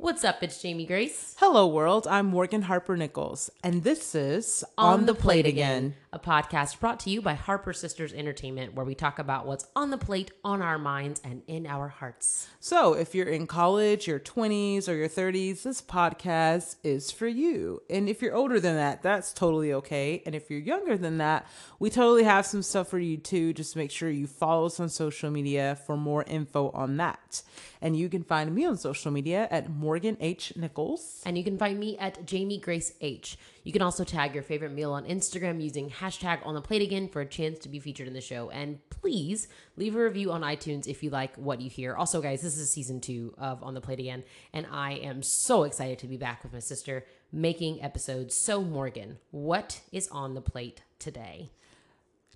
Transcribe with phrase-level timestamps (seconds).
[0.00, 0.44] What's up?
[0.44, 1.34] It's Jamie Grace.
[1.40, 2.06] Hello, world.
[2.06, 5.96] I'm Morgan Harper Nichols, and this is On, the, Plate, again.
[6.12, 9.90] a podcast brought to you by Harper Sisters Entertainment, where we talk about what's on
[9.90, 12.46] the plate, on our minds, and in our hearts.
[12.60, 17.82] So, if you're in college, your 20s, or your 30s, this podcast is for you.
[17.90, 20.22] And if you're older than that, that's totally okay.
[20.24, 21.44] And if you're younger than that,
[21.80, 23.52] we totally have some stuff for you too.
[23.52, 27.42] Just make sure you follow us on social media for more info on that.
[27.80, 30.52] And you can find me on social media at Morgan H.
[30.56, 31.22] Nichols.
[31.24, 33.38] And you can find me at Jamie Grace H.
[33.64, 37.08] You can also tag your favorite meal on Instagram using hashtag on the plate again
[37.08, 38.50] for a chance to be featured in the show.
[38.50, 41.94] And please leave a review on iTunes if you like what you hear.
[41.94, 45.64] Also, guys, this is season two of On the Plate Again, and I am so
[45.64, 48.34] excited to be back with my sister making episodes.
[48.34, 51.50] So, Morgan, what is on the plate today?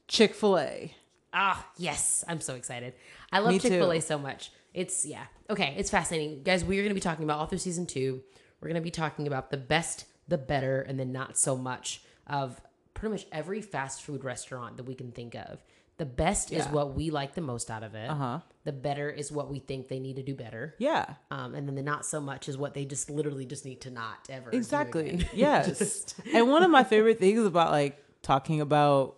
[0.09, 0.95] Chick fil A.
[1.33, 2.25] Ah, yes.
[2.29, 2.95] I'm so excited.
[3.33, 4.51] I love Me Chick fil A so much.
[4.75, 5.25] It's, yeah.
[5.51, 5.75] Okay.
[5.77, 6.43] It's fascinating.
[6.43, 8.23] Guys, we're going to be talking about all through season two.
[8.61, 12.03] We're going to be talking about the best, the better, and the not so much
[12.27, 12.61] of
[12.95, 15.63] pretty much every fast food restaurant that we can think of.
[15.99, 18.09] The best is what we like the most out of it.
[18.11, 18.41] Uh-huh.
[18.65, 20.75] The better is what we think they need to do better.
[20.79, 21.07] Yeah.
[21.31, 23.91] Um, and then the not so much is what they just literally just need to
[23.91, 24.51] not ever.
[24.51, 25.27] do Exactly.
[25.35, 25.79] Yes.
[25.79, 29.17] Just- and one of my favorite things about like talking about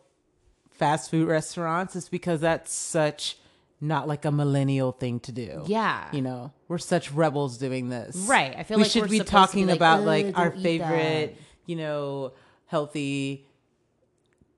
[0.74, 3.36] fast food restaurants is because that's such
[3.80, 5.62] not like a millennial thing to do.
[5.66, 6.06] yeah.
[6.12, 8.16] You know, we're such rebels doing this.
[8.16, 8.54] Right.
[8.56, 11.76] I feel we like should be talking be like, about like our favorite, that." you
[11.76, 12.32] know,
[12.66, 13.46] healthy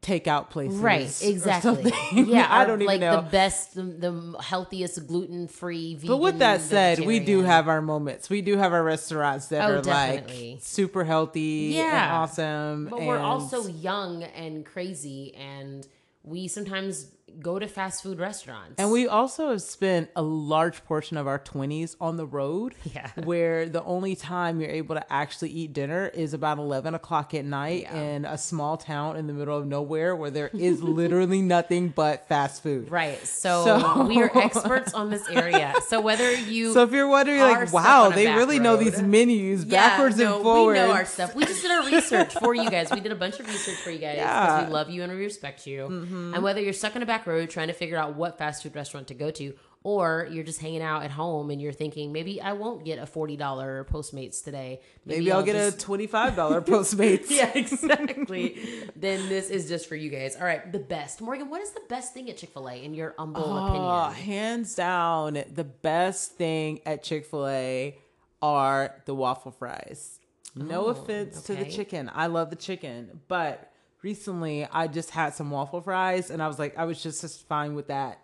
[0.03, 0.78] takeout places.
[0.78, 1.92] Right, exactly.
[2.12, 3.17] Yeah, I don't even like know.
[3.22, 5.94] the best, the, the healthiest gluten free.
[5.97, 6.09] Vegan.
[6.09, 8.31] But with that said, we do have our moments.
[8.31, 10.53] We do have our restaurants that Oh, are definitely.
[10.55, 12.19] like super healthy and Yeah.
[12.20, 12.87] awesome.
[12.89, 15.84] but we're also young and crazy, and
[16.27, 18.75] we sometimes go to fast food restaurants.
[18.79, 22.75] And we also have spent a large portion of our 20s on the road.
[22.95, 23.11] Yeah.
[23.25, 27.45] Where the only time you're able to actually eat dinner is about 11 o'clock at
[27.45, 27.95] night Yeah.
[28.01, 32.27] in a small town in the middle of nowhere where there is literally nothing but
[32.28, 32.91] fast food.
[32.91, 33.19] right.
[33.27, 35.75] So, So- we are experts on this area.
[35.89, 39.91] So whether you So if you're wondering, like, wow, they really know these menus Yeah,
[39.91, 40.81] backwards no, and forwards.
[40.81, 41.34] We know our stuff.
[41.34, 42.91] We just did our research for you guys.
[42.91, 44.50] We did a bunch of research for you guys because.
[44.62, 44.66] Mm-hmm.
[44.69, 45.87] we love you and we respect you.
[45.87, 48.75] And whether you're stuck in a back road trying to figure out what fast food
[48.75, 52.41] restaurant to go to, or you're just hanging out at home and you're thinking maybe
[52.41, 54.81] I won't get a forty dollar Postmates today.
[55.04, 56.34] Maybe, I'll, get just- a $25
[56.66, 57.31] Postmates.
[57.31, 58.56] yeah, exactly.
[58.97, 60.36] then this is just for you guys.
[60.36, 61.20] All right, the best.
[61.20, 63.66] Morgan, what is the best thing at Chick Fil A in your humble Oh,
[64.10, 64.25] opinion?
[64.25, 67.97] hands down, the best thing at Chick fil A
[68.42, 70.19] are the waffle fries.
[70.54, 72.10] No Oh, offense to the chicken.
[72.15, 73.20] I love the chicken.
[73.28, 73.70] But
[74.03, 77.47] recently I just had some waffle fries and I was like, I was just, just
[77.47, 78.19] fine with that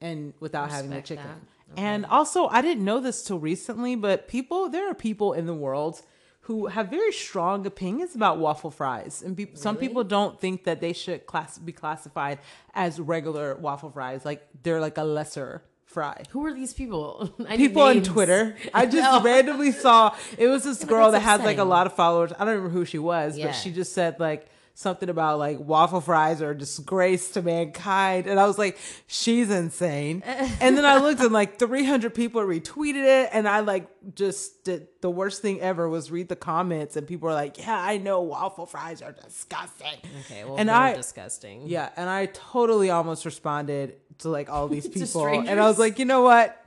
[0.00, 1.24] and without having the chicken.
[1.26, 1.80] that.
[1.80, 5.54] And also, I didn't know this till recently, but people, there are people in the
[5.54, 6.02] world
[6.46, 10.80] who have very strong opinions about waffle fries, and peop some people don't think that
[10.80, 12.40] they should class be classified
[12.74, 14.24] as regular waffle fries.
[14.24, 16.24] Like they're like a lesser fry.
[16.30, 17.32] Who are these people?
[17.56, 18.02] People on.
[18.02, 19.22] Twitter, I just know.
[19.22, 22.32] randomly saw it was this girl that has like a lot of followers.
[22.32, 23.46] I don't remember who she was, Yeah.
[23.46, 28.26] but she just said like something about like waffle fries are a disgrace to mankind,
[28.26, 30.22] and I was like, she's insane.
[30.26, 34.88] and then I looked and like 300 people retweeted it, and I like just did
[35.00, 38.22] the worst thing ever was read the comments, and people were like, yeah, I know
[38.22, 39.86] waffle fries are disgusting.
[40.26, 41.66] Okay, well, And they're I- disgusting.
[41.66, 45.98] Yeah, and I totally almost responded to like all these people, and I was like,
[45.98, 46.58] you know what?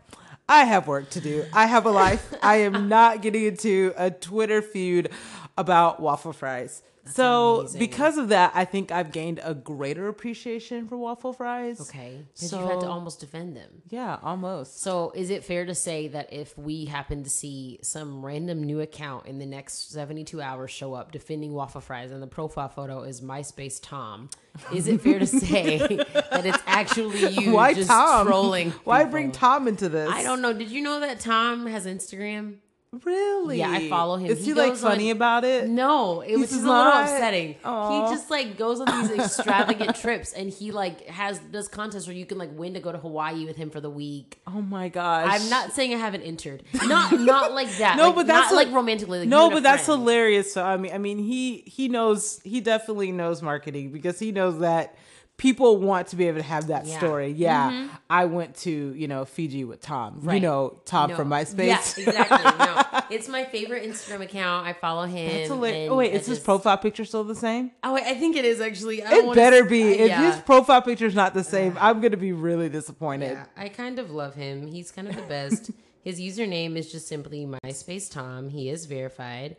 [0.48, 1.44] I have work to do.
[1.54, 2.32] I have a life.
[2.44, 5.10] I am not getting into a Twitter feud
[5.58, 6.82] about waffle fries.
[7.08, 7.80] so amazing.
[7.80, 11.80] because of that, I think I've gained a greater appreciation for waffle fries.
[11.80, 13.84] Okay, because you had to almost defend them.
[13.90, 14.82] Yeah, almost.
[14.82, 18.80] So, is it fair to say that if we happen to see some random new
[18.82, 23.04] account in the next 72 hours show up defending waffle fries and the profile photo
[23.04, 24.30] is MySpace Tom,
[24.74, 28.26] is it fair to say that it's actually you Why just Tom?
[28.26, 28.72] trolling?
[28.84, 29.12] Why people?
[29.12, 30.10] bring Tom into this?
[30.10, 30.54] I don't know.
[30.54, 32.56] Did you know that Tom has Instagram?
[33.04, 33.60] Really?
[33.60, 34.28] Yeah, I follow him.
[34.32, 35.68] Is He he, like funny on- about it?
[35.68, 37.56] No, it was just a little upsetting.
[37.64, 38.08] Aw.
[38.10, 42.16] He just like goes on these extravagant trips and he like has does contests where
[42.16, 44.40] you can like win to go to Hawaii with him for the week.
[44.48, 45.28] Oh my gosh.
[45.30, 46.64] I'm not saying I haven't entered.
[46.86, 47.98] Not not like that.
[47.98, 49.20] No, Like, but that's not like romantically.
[49.20, 50.54] Like no, you and a but that's hilarious.
[50.54, 54.60] So I mean, I mean, he he knows he definitely knows marketing because he knows
[54.60, 54.96] that
[55.38, 56.96] people want to be able to have that Yeah.
[56.96, 57.06] Mm-hmm.
[57.06, 57.32] story.
[57.32, 60.22] Yeah, I went to you know Fiji with Tom.
[60.32, 61.16] You know Tom No.
[61.16, 61.66] from MySpace.
[61.68, 61.78] Yeah,
[62.08, 62.66] exactly.
[62.66, 64.66] No, it's my favorite Instagram account.
[64.68, 65.32] I follow him.
[65.32, 65.92] That's hilarious.
[65.92, 67.72] Oh wait, is his profile picture still the same?
[67.84, 69.04] Oh, wait, I think it is actually.
[69.04, 69.84] I It better be.
[69.84, 70.32] uh, If yeah.
[70.32, 73.32] his profile picture is not the same, I'm gonna be really disappointed.
[73.32, 74.68] Yeah, I kind of love him.
[74.68, 75.72] He's kind of the best.
[76.06, 78.48] His username is just simply MySpace Tom.
[78.50, 79.58] He is verified.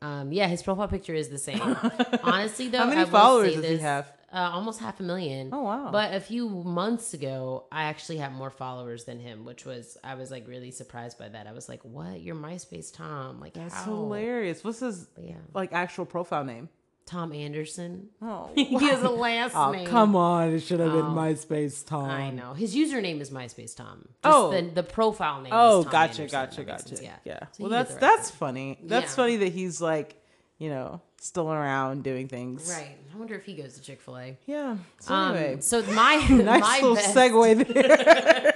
[0.00, 1.60] Um, yeah, his profile picture is the same.
[2.22, 4.12] Honestly, though, How many I followers does he have?
[4.30, 5.48] Uh, almost half a million.
[5.52, 5.88] Oh, wow.
[5.90, 10.16] But a few months ago, I actually had more followers than him, which was I
[10.16, 11.46] was like really surprised by that.
[11.46, 12.20] I was like, "What?
[12.20, 13.40] You're MySpace Tom?
[13.40, 14.62] Like That's how?" hilarious.
[14.62, 16.68] What's his Yeah, like actual profile name?
[17.06, 18.08] Tom Anderson.
[18.20, 19.86] Oh, he has a last oh name.
[19.86, 20.52] come on!
[20.52, 21.14] It should have been Oh.
[21.16, 22.04] MySpace Tom.
[22.10, 24.06] I know his username is MySpace Tom.
[24.22, 24.50] Just Oh.
[24.50, 25.52] the, the profile name.
[25.54, 27.02] Oh, is Tom gotcha, Anderson, gotcha, if that makes gotcha.
[27.02, 27.16] Yeah.
[27.24, 27.40] Yeah.
[27.52, 28.78] So well, that's right that's funny.
[28.84, 29.16] That's Yeah.
[29.16, 30.22] funny that he's like,
[30.58, 32.72] you know, still around doing things.
[32.74, 32.96] Right.
[33.12, 34.38] I wonder if he goes to Chick Fil A.
[34.46, 34.76] Yeah.
[35.00, 38.52] So Um, anyway, so my nice my little best, segue there.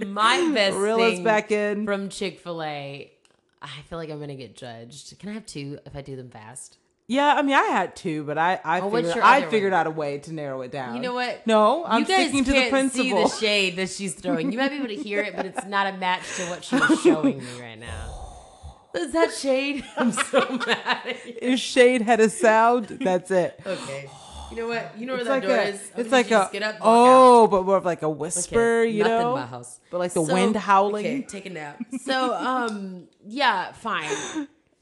[0.06, 1.84] My best Reel us back in.
[1.84, 3.10] from Chick Fil A.
[3.62, 5.18] I feel like I'm gonna get judged.
[5.18, 6.78] Can I have two if I do them fast?
[7.08, 9.90] Yeah, I mean, I had two, but I I Oh, figured I figured out a
[9.90, 10.96] way to narrow it down.
[10.96, 11.46] You know what?
[11.46, 13.28] No, I'm you guys sticking to the can't principle.
[13.28, 14.52] see the shade that she's throwing.
[14.52, 17.00] You might be able to hear it, but it's not a match to what she's
[17.02, 18.25] showing me right now.
[18.96, 19.84] Is that shade?
[19.96, 21.02] I'm so mad.
[21.24, 23.60] If shade had a sound, that's it.
[23.66, 24.08] Okay.
[24.50, 24.96] You know what?
[24.96, 25.90] You know where It's that like door a, is.
[25.96, 26.74] It's like a, get up.
[26.74, 26.84] walk out.
[26.84, 29.80] oh, but more of like a whisper, Okay, you nothing know, in my house.
[29.90, 31.04] but like the So- wind howling.
[31.04, 31.82] Okay, take a nap.
[32.04, 34.08] So, um, yeah, fine.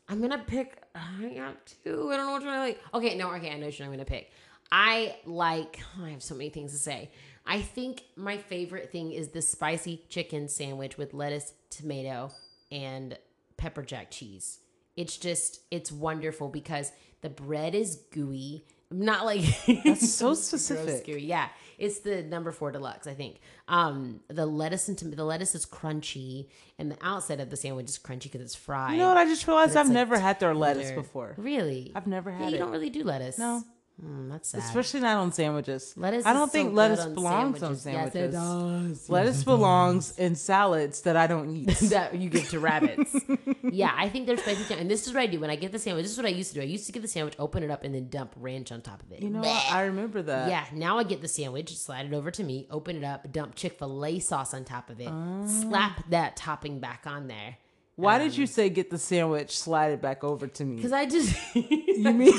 [0.07, 0.83] I'm gonna pick.
[0.95, 2.11] I got two.
[2.13, 2.81] I don't know which one I like.
[2.93, 4.31] Okay, no, okay, I know which one I'm gonna pick.
[4.71, 5.81] I like.
[6.03, 7.11] I have so many things to say.
[7.47, 12.33] I think my favorite thing is the spicy chicken sandwich with lettuce, tomato,
[12.71, 13.17] and
[13.65, 14.59] pepper jack cheese.
[14.95, 18.67] It's just, it's wonderful because the bread is gooey.
[18.91, 19.41] Not like
[19.85, 21.07] That's so specific.
[21.07, 21.25] gooey.
[21.27, 23.41] Yeah, it's the number four deluxe, I think.
[23.67, 27.99] Um, the lettuce and the lettuce is crunchy, and the outside of the sandwich is
[27.99, 28.93] crunchy because it's fried.
[28.93, 29.17] You know what?
[29.17, 31.91] I just realized I've like, never had their lettuce before, Really?
[31.97, 32.59] I've never Yeah, had you it.
[32.61, 33.39] don't really do lettuce.
[33.39, 33.65] No.
[34.01, 34.61] Hmm, that's sad.
[34.61, 35.95] especially not on sandwiches.
[35.97, 36.27] lettuce.
[36.27, 37.83] I don't so think good lettuce on belongs on sandwiches.
[37.83, 38.15] sandwiches.
[38.15, 39.09] Yes, it does.
[39.09, 41.69] Lettuce belongs in salads that I don't eat.
[41.91, 43.15] that you give to rabbits.
[43.63, 45.71] yeah, I think there's spicy chicken, and this is what I do when I get
[45.71, 46.03] the sandwich.
[46.05, 46.61] This is what I used to do.
[46.63, 49.01] I used to get the sandwich, open it up, and then dump ranch on top
[49.01, 49.23] of it.
[49.23, 49.73] you know, what?
[49.73, 50.49] I remember that.
[50.51, 53.55] Yeah, now I get the sandwich, slide it over to me, open it up, dump
[53.55, 55.47] Chick fil A sauce on top of it, Ah.
[55.47, 57.59] slap that topping back on there.
[57.97, 60.77] Why did you um, say get the sandwich, slide it back over to me?
[60.77, 62.35] Because I just, You mean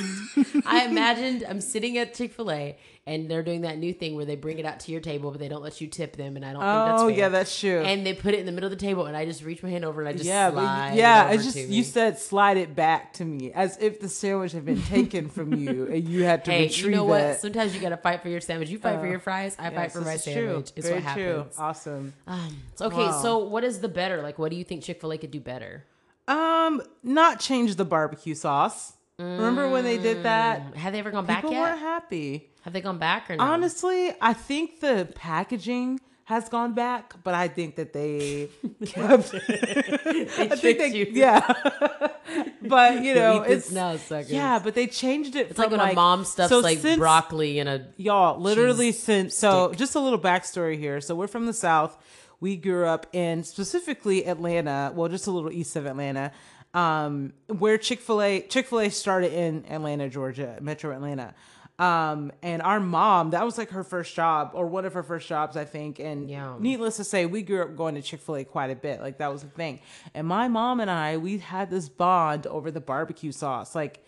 [0.66, 4.25] I imagined I'm sitting at Chick fil A and they're doing that new thing where
[4.25, 6.36] they bring it out to your table, but they don't let you tip them.
[6.36, 7.18] And I don't think that's Oh fair.
[7.18, 7.81] yeah, that's true.
[7.81, 9.69] And they put it in the middle of the table, and I just reach my
[9.69, 10.90] hand over and I just yeah, slide.
[10.90, 13.78] but yeah, it it's over just to you said slide it back to me as
[13.80, 16.92] if the sandwich had been taken from you and you had to Hey, retrieve you
[16.92, 17.22] know what?
[17.22, 17.40] it.
[17.40, 18.69] Sometimes you gotta fight for your sandwich.
[18.69, 19.56] You fight for Oh, your fries.
[19.60, 20.72] I fight for my sandwich.
[20.74, 20.74] True.
[20.78, 21.36] It's Very what true.
[21.38, 21.56] happens.
[21.60, 22.13] Awesome.
[22.25, 23.22] Um, okay, Wow.
[23.22, 24.22] so what is the better?
[24.24, 25.84] Like, what do you think Chick Fil A could do better?
[26.28, 28.94] Um, not change the barbecue sauce.
[29.19, 30.75] Remember when they did that?
[30.75, 31.50] Have they ever gone back yet?
[31.51, 32.50] People weren't happy.
[32.66, 33.44] Have they gone back or no?
[33.44, 38.50] Honestly, I think the packaging has gone back, but I think that they
[38.86, 39.32] kept.
[39.32, 39.38] they
[40.52, 41.08] I think they, you.
[41.12, 41.54] yeah.
[42.64, 44.32] but you know, it's now, suckers.
[44.32, 45.52] yeah, but they changed it.
[45.52, 47.88] It's like when a mom stuffs so like since- broccoli in a.
[47.98, 49.78] y'all literally since so stick.
[49.78, 51.96] just a little backstory here so we're from the south
[52.40, 56.32] we grew up in specifically atlanta well just a little east of atlanta
[56.74, 61.34] um where chick-fil-a chick-fil-a started in atlanta georgia metro atlanta
[61.77, 65.27] um and our mom that was like her first job or one of her first
[65.27, 66.56] jobs i think and Yeah.
[66.57, 69.42] needless to say we grew up going to chick-fil-a quite a bit like that was
[69.42, 69.80] the thing
[70.13, 74.01] and my mom and i we had this bond over the barbecue sauce like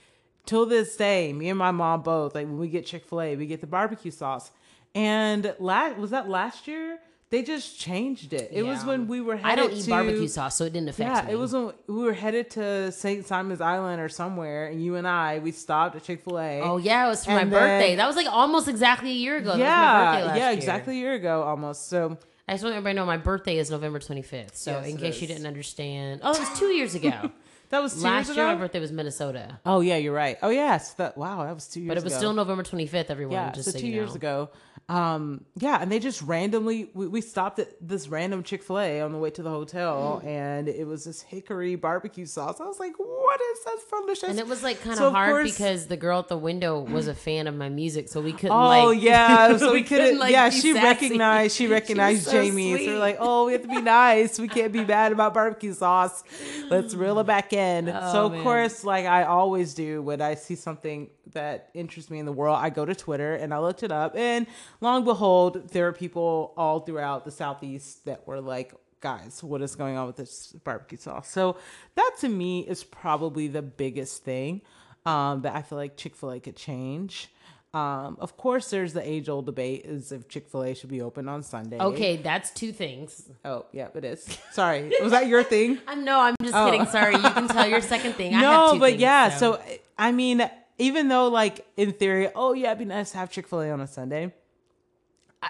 [0.45, 3.35] till this day, me and my mom both, like when we get Chick fil A,
[3.35, 4.49] we get the barbecue sauce.
[4.95, 6.99] And last was that last year?
[7.29, 8.51] They just changed it.
[8.53, 10.87] It was when we were headed I don't eat to, barbecue sauce, so it didn't
[10.87, 11.33] affect Yeah, me.
[11.33, 13.25] it was when we were headed to St.
[13.27, 16.61] Simons Island or somewhere, and you and I we stopped at Chick fil A.
[16.61, 17.95] Oh yeah, it was for my And birthday.
[17.97, 19.57] That was like almost exactly a year ago.
[19.57, 20.57] That was my yeah, yeah, year.
[20.57, 21.89] exactly a year ago almost.
[21.89, 22.17] So
[22.47, 24.55] I just want everybody to know my birthday is November 25th.
[24.55, 27.11] So Yes, in case you didn't understand, oh, it was two years ago.
[27.71, 30.37] that was two last years year, my birthday was Minnesota, oh yeah, you're right.
[30.41, 31.87] Oh yes, that wow, that was two years.
[31.87, 31.95] Ago.
[31.95, 32.19] But it was ago.
[32.19, 33.09] still November 25th.
[33.09, 34.15] Everyone, Yeah, just so so two years know.
[34.15, 34.49] ago.
[34.89, 39.01] Um, yeah, and they just randomly we, we stopped at this random Chick Fil A
[39.01, 40.27] on the way to the hotel, Mm.
[40.27, 42.61] and it was this hickory barbecue sauce.
[42.61, 45.13] I was like, "What is that foolishness?" And it was like kind of So, of
[45.13, 48.21] hard course- because the girl at the window was a fan of my music, so
[48.21, 48.55] we couldn't.
[48.55, 50.19] Like Oh like, yeah, so we, couldn't, couldn't.
[50.19, 50.85] like, yeah, she sassy.
[50.87, 51.57] recognized.
[51.57, 52.85] She recognized so Jamie.
[52.85, 54.39] So we're like, "Oh, we have to be nice.
[54.39, 56.23] We can't be bad about barbecue sauce.
[56.69, 58.43] Let's reel it back in." Oh, so of man.
[58.43, 62.57] course, like I always do when I see something that interests me in the world,
[62.57, 64.47] I go to Twitter and I looked it up, and
[64.81, 68.73] long behold, there are people all throughout the southeast that were like.
[68.99, 71.29] Guys, what is going on with this barbecue sauce?
[71.29, 71.57] So
[71.93, 74.61] that to me is probably the biggest thing
[75.05, 77.29] um, that I feel like Chick Fil A could change.
[77.75, 81.01] Um, of course, there's the age old debate is if Chick fil A should be
[81.01, 81.77] open on Sunday.
[81.77, 83.29] Okay, that's two things.
[83.45, 84.25] Oh, yeah, it is.
[84.51, 84.91] Sorry.
[85.03, 85.79] Was that your thing?
[85.97, 86.19] Know.
[86.19, 86.65] I'm just Oh.
[86.65, 86.87] kidding.
[86.87, 87.13] Sorry.
[87.15, 88.33] You can tell your second thing.
[88.33, 89.29] I have no, but things, yeah.
[89.29, 89.61] So.
[89.95, 93.47] I mean, even though, like, in theory, oh, yeah, it'd be nice to have Chick
[93.47, 94.33] fil A on a Sunday,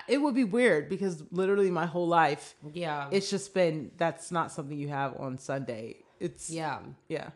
[0.07, 4.51] it would be weird because literally my whole life, yeah, it's just been that's not
[4.51, 5.97] something you have on Sunday.
[6.19, 6.79] It's, yeah.
[7.07, 7.29] yeah.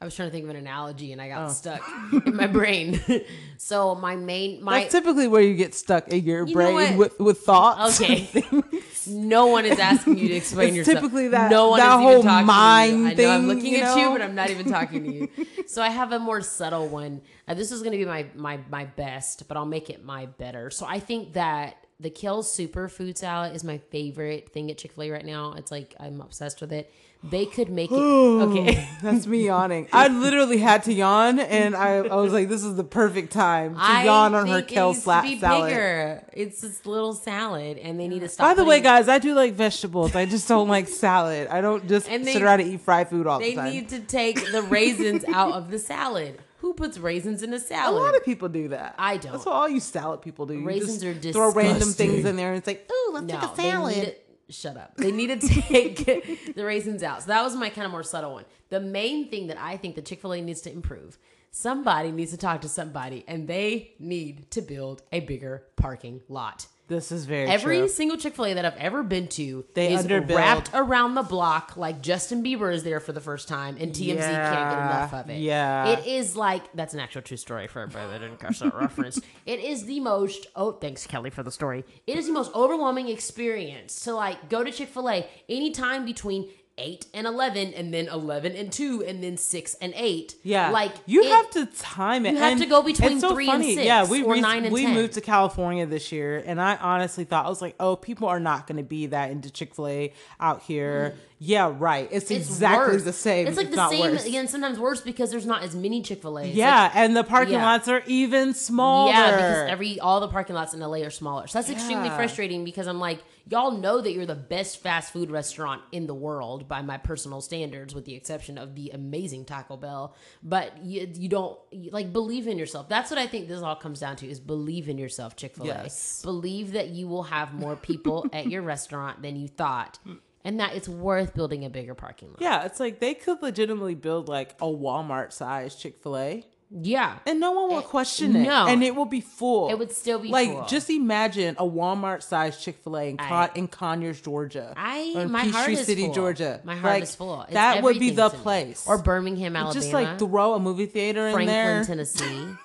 [0.00, 1.52] I was trying to think of an analogy and I got Oh.
[1.52, 1.80] stuck
[2.26, 3.00] in my brain.
[3.56, 7.18] so my main my That's typically where you get stuck in your know brain with,
[7.18, 8.00] with thoughts.
[8.00, 8.28] Okay.
[9.06, 10.98] no one is asking you to explain It's yourself.
[11.00, 13.06] typically that- no one that is whole even talking mind to you.
[13.08, 15.28] I know I'm looking you at you, but I'm not even talking to you.
[15.66, 17.20] so I have a more subtle one.
[17.48, 20.26] Uh, this is going to be my my my best, but I'll make it my
[20.26, 20.70] better.
[20.70, 25.04] So I think that the kale superfood salad is my favorite thing at Chick Fil
[25.04, 25.54] A right now.
[25.54, 26.92] It's like I'm obsessed with it.
[27.24, 28.88] They could make it okay.
[29.02, 29.88] That's me yawning.
[29.92, 33.74] I literally had to yawn, and I, I was like, "This is the perfect time
[33.74, 36.24] to I yawn on her kale sla- be salad." bigger.
[36.34, 38.48] It's this little salad, and they need to stop.
[38.48, 40.14] By the way, guys, I do like vegetables.
[40.14, 41.48] I just don't like salad.
[41.48, 43.64] I don't just they- sit around and eat fried food all the time.
[43.64, 46.38] They need to take the raisins out of the salad.
[46.66, 47.94] Who puts raisins in a salad?
[47.94, 48.96] a lot of people do that.
[48.98, 49.30] I don't.
[49.30, 50.54] That's what all you salad people do.
[50.54, 53.40] You Raisins just are throw random things in there, and it's like, "Ooh, let's no,
[53.40, 54.16] take a salad."
[54.48, 54.96] shut up.
[54.96, 57.22] They need to take the raisins out.
[57.22, 58.46] So that was my kind of more subtle one.
[58.68, 61.18] The main thing that I think the Chick Fil A needs to improve.
[61.52, 66.66] Somebody needs to talk to somebody, and they need to build a bigger parking lot.
[66.88, 67.88] This is very Every true.
[67.88, 70.36] single Chick Fil A that I've ever been to They is underbuild.
[70.36, 74.18] wrapped around the block like Justin Bieber is there for the first time, and TMZ
[74.18, 75.40] can't get enough of it.
[75.40, 75.88] Yeah.
[75.88, 79.20] it is like that's an actual true story for everybody that didn't catch that reference.
[79.46, 80.46] It is the most.
[80.56, 81.84] Oh, thanks Kelly for the story.
[82.06, 86.48] It is the most overwhelming experience to like go to Chick Fil A anytime between.
[86.78, 90.92] 8 and 11 and then 11 and 2 and then 6 and 8 Yeah, like
[91.06, 92.32] you it- have to time it.
[92.32, 93.74] you have And to go between so three and funny.
[93.76, 94.94] six Yeah, we or rec- nine and we 10.
[94.94, 98.40] moved to California this year, and I honestly thought I was like, oh, people are
[98.40, 101.14] not going to be that into Chick Fil A out here.
[101.16, 101.20] Mm.
[101.38, 102.08] Yeah, right.
[102.10, 103.04] It's, it's exactly worse.
[103.04, 103.46] the same.
[103.46, 104.24] it's like if the same worse.
[104.24, 107.66] again sometimes worse because there's not as many Chick-fil-A's Yeah, and the parking Yeah.
[107.66, 109.10] lots are even smaller.
[109.10, 111.46] Yeah, because every all the parking lots in LA are smaller.
[111.46, 115.30] So that's extremely frustrating because I'm like, y'all know that you're the best fast food
[115.30, 119.76] restaurant in the world by my personal standards, with the exception of the amazing Taco
[119.76, 120.14] Bell.
[120.42, 122.88] But you, you don't you, like believe in yourself.
[122.88, 125.66] That's what I think this all comes down to: is believe in yourself, Chick Fil
[125.66, 125.68] A.
[125.68, 126.22] Yes.
[126.22, 129.98] Believe that you will have more people at your restaurant than you thought,
[130.46, 132.40] and that it's worth building a bigger parking lot.
[132.40, 137.18] yeah, it's like they could legitimately build like a Walmart size Chick Fil A, Yeah,
[137.26, 138.42] and no one will eh, question it.
[138.44, 138.66] no.
[138.66, 139.68] and it will be full.
[139.70, 140.32] it would still be full.
[140.32, 140.66] like full.
[140.66, 144.72] just imagine a Walmart sized Chick Fil A in, Con- in Conyers, Georgia.
[144.76, 146.14] I or in my heart Peachtree is City, full.
[146.14, 146.60] Georgia.
[146.64, 147.42] My heart Like, is full.
[147.42, 148.84] It's that would be the place.
[148.88, 149.74] Or Birmingham, Alabama.
[149.80, 151.84] just like throw a movie theater in Franklin, there.
[151.84, 152.46] Tennessee.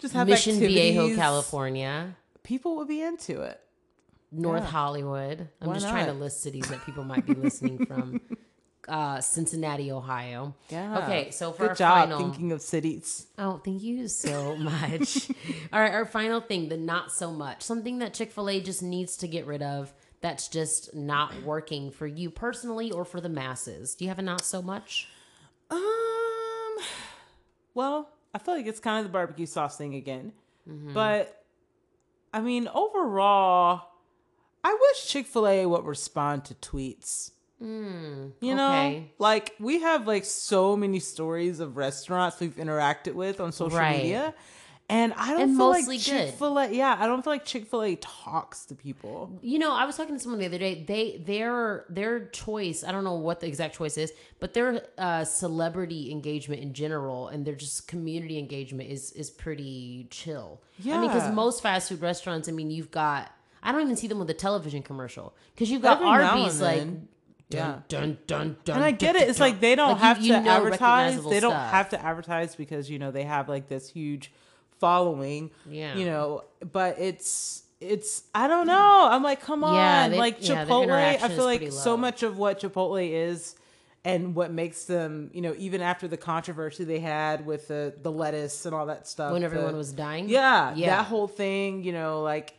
[0.00, 1.14] Just have a Mission Viejo.
[1.16, 2.14] California.
[2.42, 3.58] People would be into it.
[4.32, 4.68] North Yeah.
[4.70, 5.48] Hollywood.
[5.60, 8.20] I'm Why just trying to list cities that people might be listening from.
[8.88, 10.56] Uh, Cincinnati, Ohio.
[10.68, 11.04] Yeah.
[11.04, 13.28] Okay, so for good our job final, thinking of cities.
[13.38, 15.30] Oh, thank you so much.
[15.72, 17.62] All right, our final thing, the not so much.
[17.62, 21.92] Something that Chick fil A just needs to get rid of that's just not working
[21.92, 23.94] for you personally or for the masses.
[23.94, 25.06] Do you have a not so much?
[25.70, 26.78] Um,
[27.74, 30.32] well, I feel like it's kind of the barbecue sauce thing again,
[30.68, 30.92] Mm-hmm.
[30.92, 31.44] but
[32.34, 33.82] I mean, overall,
[34.64, 37.30] I wish Chick Fil A would respond to tweets.
[37.60, 39.12] You know, okay.
[39.20, 44.02] like we have like so many stories of restaurants we've interacted with on social Right.
[44.02, 44.34] media.
[44.88, 46.00] And I don't And feel like.
[46.00, 46.70] Chick Fil A.
[46.70, 49.38] Yeah, I don't feel like Chick Fil A talks to people.
[49.40, 50.82] You know, I was talking to someone the other day.
[50.82, 52.82] They their their choice.
[52.82, 57.28] I don't know what the exact choice is, but their uh, celebrity engagement in general
[57.28, 60.60] and their just community engagement is is pretty chill.
[60.80, 62.48] Yeah, I mean, because most fast food restaurants.
[62.48, 63.30] I mean, you've got.
[63.62, 66.78] I don't even see them with a television commercial because you've got Every Arby's like.
[66.80, 67.08] Dun,
[67.50, 67.78] Yeah.
[67.88, 68.76] dun dun dun.
[68.76, 69.28] And I get it.
[69.28, 71.22] It's like they don't Like, have you to know advertise.
[71.22, 71.70] They don't stuff.
[71.70, 74.32] have to advertise because you know they have like this huge
[74.78, 75.50] following.
[75.68, 75.94] Yeah.
[75.96, 79.08] You know, but it's it's I don't know.
[79.10, 79.74] I'm like, come on.
[79.74, 83.54] Yeah, they- like yeah, Chipotle, I feel like so much of what Chipotle is
[84.04, 88.10] and what makes them, you know, even after the controversy they had with the the
[88.10, 89.32] lettuce and all that stuff.
[89.32, 90.28] when the- everyone was dying.
[90.28, 90.96] yeah, Yeah.
[90.96, 92.54] that whole thing, you know, like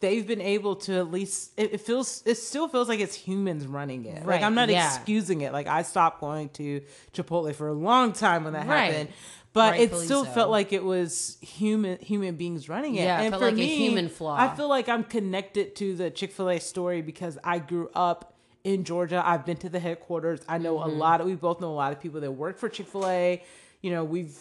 [0.00, 3.66] they've been able to at least it, it feels it still feels like it's humans
[3.66, 4.24] running it.
[4.24, 4.86] Right, Like I'm not yeah.
[4.94, 5.52] excusing it.
[5.52, 8.92] Like I stopped going to Chipotle for a long time when that Right.
[8.92, 9.08] happened.
[9.52, 10.30] But it still so.
[10.32, 13.04] felt like it was human human beings running it.
[13.04, 14.36] Yeah, it and felt for like a me, human flaw.
[14.38, 18.34] I feel like I'm connected to the Chick-fil-A story because I grew up
[18.64, 19.22] in Georgia.
[19.24, 20.40] I've been to the headquarters.
[20.46, 20.90] I know Mm-hmm.
[20.90, 23.42] a lot of we both know a lot of people that work for Chick-fil-A.
[23.80, 24.36] You know, we've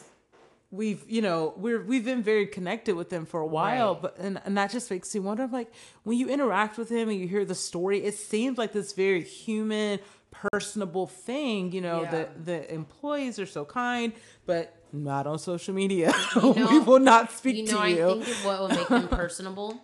[0.75, 4.01] we've you know we're we've been very connected with him for a while Right.
[4.03, 5.71] but and, and that just makes me wonder like
[6.03, 9.21] when you interact with him and you hear the story it seems like this very
[9.23, 9.99] human
[10.31, 12.11] personable thing you know Yeah.
[12.11, 14.13] the the employees are so kind
[14.45, 18.23] but not on social media You we will not speak You know, to I you
[18.23, 19.81] think what will make them personable.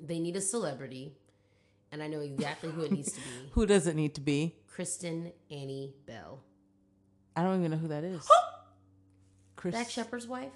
[0.00, 1.14] They need a celebrity,
[1.90, 3.26] and I know exactly who it needs to be.
[3.52, 6.42] who does it need to be Kristen Anne Bell,
[7.36, 8.28] i don't even know who that is
[9.72, 10.52] Chris- Shepard's wife,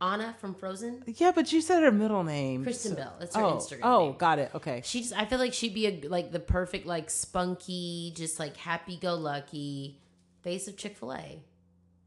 [0.00, 1.02] Anna from Frozen.
[1.06, 3.16] yeah but you said her middle name Kristen so- Bell.
[3.18, 4.16] That's her oh Instagram oh name.
[4.18, 7.10] got it okay She just, I feel like she'd be a, like the perfect, like
[7.10, 9.98] spunky, just like happy-go-lucky
[10.42, 11.38] face of Chick Fil A.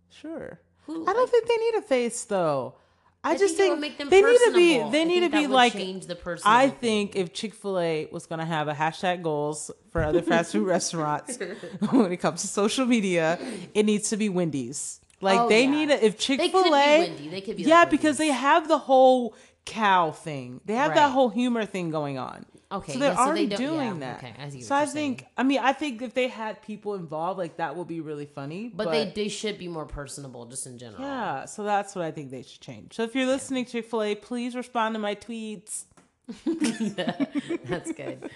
[0.10, 2.76] sure Who I don't think they need a face though.
[3.24, 4.78] I, I just think, think, would make them they need to be.
[4.92, 5.74] They I need to be like.
[5.74, 6.44] change the person.
[6.50, 10.52] I think if Chick Fil A was gonna have a hashtag goals for other fast
[10.54, 11.38] food restaurants
[11.90, 13.38] when it comes to social media,
[13.74, 15.02] it needs to be Wendy's.
[15.22, 15.72] Like Oh, they yeah.
[15.72, 17.42] need a, if Chick could Fil be A.
[17.42, 20.62] Could be yeah, like because they have the whole cow thing.
[20.66, 20.96] They have Right.
[20.96, 22.46] that whole humor thing going on.
[22.70, 24.18] Okay, so they're yeah, so they already doing yeah, that.
[24.18, 24.94] okay, I so I think.
[25.20, 25.22] saying.
[25.38, 28.70] I mean, I think if they had people involved, like that would be really funny.
[28.74, 31.02] But, they they should be more personable, just in general.
[31.02, 32.94] Yeah, so that's what I think they should change.
[32.94, 35.86] So if you're listening, Chick fil A, please respond to my tweets.
[36.46, 37.26] yeah,
[37.64, 38.30] That's good.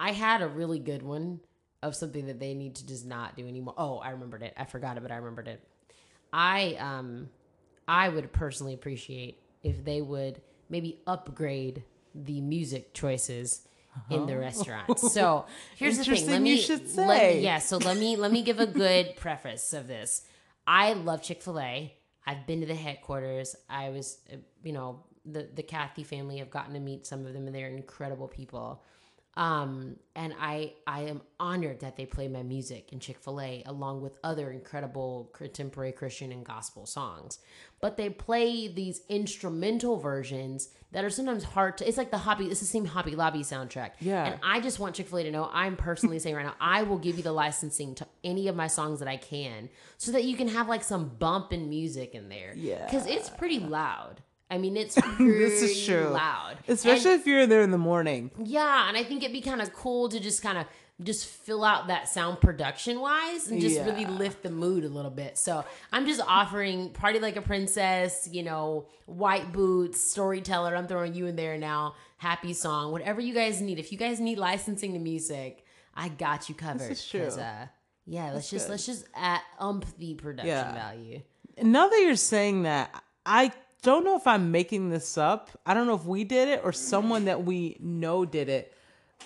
[0.00, 1.40] I had a really good one
[1.82, 3.74] of something that they need to just not do anymore.
[3.76, 4.54] Oh, I remembered it.
[4.56, 5.62] I forgot it, but I remembered it.
[6.32, 7.28] I um
[7.86, 13.66] I would personally appreciate if they would maybe upgrade the music choices
[14.10, 15.12] in the restaurants.
[15.12, 16.26] So here's the thing.
[16.28, 17.36] Let me, you should let say.
[17.36, 20.22] me yeah, so let me let me give a good preface of this.
[20.66, 21.94] I love Chick-fil-A.
[22.26, 23.56] I've been to the headquarters.
[23.70, 26.40] I was uh, you know, the the Cathy family.
[26.40, 28.82] I've gotten to meet some of them and they're incredible people.
[29.38, 33.62] Um, and I I am honored that they play my music in Chick Fil A
[33.66, 37.38] along with other incredible contemporary Christian and gospel songs.
[37.80, 41.86] But they play these instrumental versions that are sometimes hard to.
[41.86, 42.46] It's like the hobby.
[42.46, 43.92] It's the same Hobby Lobby soundtrack.
[44.00, 44.24] Yeah.
[44.24, 46.82] And I just want Chick Fil A to know I'm personally saying right now I
[46.82, 49.68] will give you the licensing to any of my songs that I can,
[49.98, 52.54] so that you can have like some bump in music in there.
[52.56, 52.84] Yeah.
[52.86, 54.20] Because it's pretty loud.
[54.50, 56.08] I mean, it's This is true.
[56.08, 58.30] loud, Especially And- if you're there in the morning.
[58.42, 60.66] yeah, and I think it'd be kind of cool to just kind of
[61.00, 65.12] just fill out that sound production wise and just really lift the mood a little
[65.12, 65.38] bit.
[65.38, 70.74] So I'm just offering Party Like a Princess, you know, White Boots, Storyteller.
[70.74, 71.94] I'm throwing you in there now.
[72.16, 73.78] Happy Song, whatever you guys need.
[73.78, 76.80] If you guys need licensing to music, I got you covered.
[76.90, 77.26] This is true.
[77.42, 77.66] Uh,
[78.04, 78.72] yeah, let's just good.
[78.72, 80.72] let's just uh, ump the production Yeah.
[80.74, 81.20] value.
[81.62, 85.50] Now that you're saying that, I don't know if I'm making this up.
[85.64, 88.74] I don't know if we did it or someone that we know did it.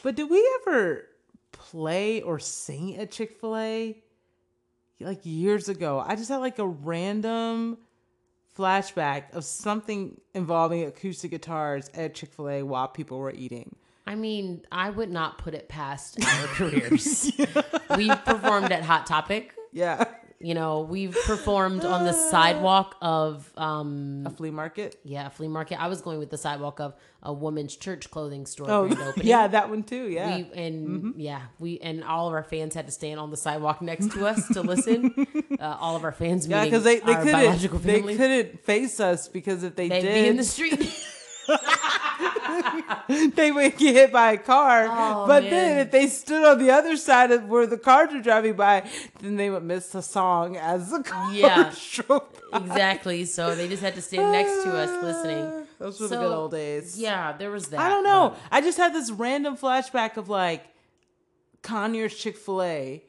[0.03, 1.07] But did we ever
[1.53, 3.97] play or sing at Chick fil A?
[5.01, 6.03] Like years ago.
[6.07, 7.79] I just had like a random
[8.57, 13.75] flashback of something involving acoustic guitars at Chick fil A while people were eating.
[14.07, 17.33] I mean, I would not put it past our careers.
[17.97, 19.55] We've performed at Hot Topic.
[19.73, 20.05] Yeah.
[20.43, 24.99] You know, we've performed on the sidewalk of um A flea market.
[25.05, 25.81] yeah, a flea market.
[25.81, 29.71] I was going with the sidewalk of a woman's church clothing store Oh, yeah, that
[29.71, 30.09] one too.
[30.09, 30.37] Yeah.
[30.39, 33.81] We and yeah, we and all of our fans had to stand on the sidewalk
[33.81, 35.27] next to us to listen.
[35.61, 39.63] Uh, all of our fans, yeah, because they, they couldn't they couldn't face us because
[39.63, 40.81] if they did, they'd did be in the street.
[43.35, 44.87] they would get hit by a car.
[44.89, 45.51] Oh, but man.
[45.51, 48.89] then if they stood on the other side of where the cars were driving by,
[49.21, 51.73] then they would miss the song as the car Yeah.
[52.55, 53.25] exactly.
[53.25, 55.67] So they just had to stand next to us listening.
[55.79, 56.99] Those were the good old days.
[56.99, 57.81] Yeah, there was that.
[57.81, 58.31] I don't know.
[58.31, 60.65] but- I just had this random flashback of like
[61.63, 63.03] Conyers Chick Fil A.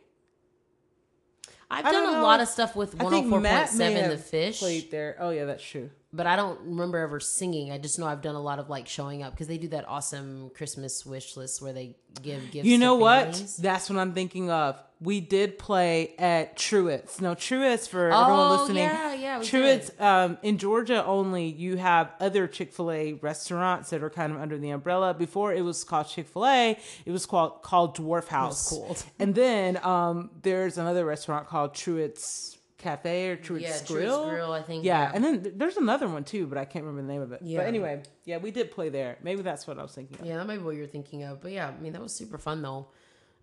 [1.70, 4.60] I've done a know lot of stuff with I think Matt may 104.7 The Fish,
[4.60, 5.18] played there.
[5.20, 5.90] Oh yeah, that's true.
[6.14, 7.72] But I don't remember ever singing.
[7.72, 9.88] I just know I've done a lot of like showing up because they do that
[9.88, 12.68] awesome Christmas wish list where they give gifts.
[12.68, 13.44] You know what?
[13.60, 14.80] That's what I'm thinking of.
[15.02, 17.20] We did play at Truett's.
[17.20, 18.84] No, Truett's for Oh, everyone listening.
[18.84, 21.48] yeah, yeah, we Truett's um, in Georgia only.
[21.48, 25.14] You have other Chick Fil A restaurants that are kind of under the umbrella.
[25.14, 28.70] Before it was called Chick Fil A, it was called called Dwarf House.
[28.70, 28.96] cool.
[29.20, 34.30] And then um, there's another restaurant called Truett's Cafe or Truett's Yeah, Grill.
[34.30, 35.12] Grill, I think, Yeah, yeah.
[35.16, 37.42] and then th- there's another one too, but I can't remember the name of it.
[37.42, 37.60] Yeah.
[37.60, 39.18] But anyway, yeah, we did play there.
[39.24, 40.20] Maybe that's what I was thinking.
[40.20, 40.26] Of.
[40.26, 41.42] Yeah, that might be what you're thinking of.
[41.42, 42.88] But yeah, I mean that was super fun though.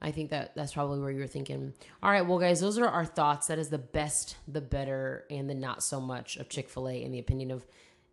[0.03, 1.75] I think that that's probably where you were thinking.
[2.03, 3.49] All right, well, guys, those are our thoughts.
[3.49, 7.03] That is the best, the better, and the not so much of Chick Fil A
[7.03, 7.67] in the opinion of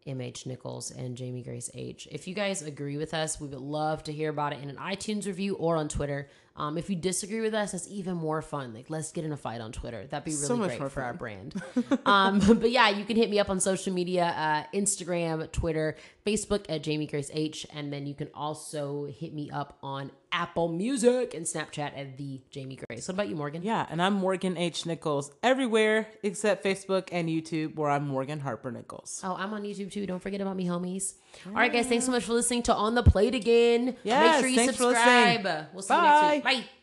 [0.05, 2.07] MH Nichols and Jamie Grace H.
[2.11, 4.77] If you guys agree with us, we would love to hear about it in an
[4.77, 6.29] iTunes review or on Twitter.
[6.57, 8.73] Um, if you disagree with us, that's even more fun.
[8.73, 10.05] Like, let's get in a fight on Twitter.
[10.07, 11.61] That'd be really So much great more for our brand.
[12.05, 16.65] um, but yeah, you can hit me up on social media uh, Instagram, Twitter, Facebook
[16.67, 17.65] at Jamie Grace H.
[17.73, 22.41] And then you can also hit me up on Apple Music and Snapchat at the
[22.49, 23.07] Jamie Grace.
[23.07, 23.61] What about you, Morgan?
[23.63, 24.85] Yeah, and I'm Morgan H.
[24.85, 29.21] Nichols everywhere except Facebook and YouTube, where I'm Morgan Harper Nichols.
[29.23, 30.05] Oh, I'm on YouTube too.
[30.05, 31.13] Don't forget about me, homies.
[31.45, 31.87] All right, guys.
[31.87, 33.85] Thanks so much for listening to On the Plate again.
[33.85, 35.35] Make Yes, sure you thanks for listening.
[35.35, 35.67] subscribe.
[35.73, 36.45] We'll see you next week.
[36.47, 36.76] Bye.